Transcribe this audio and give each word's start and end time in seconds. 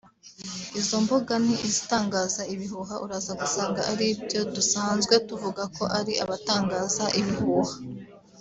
izo 0.79 0.97
mbuga 1.03 1.33
ni 1.45 1.55
izitangaza 1.67 2.41
ibihuha 2.53 2.95
uraza 3.05 3.31
gusanga 3.41 3.81
ari 3.91 4.05
ibyo 4.13 4.41
dusanzwe 4.55 5.13
tuvuga 5.27 5.63
ko 5.75 5.83
ari 5.99 6.13
abatangaza 6.23 7.05
ibihuha 7.21 7.75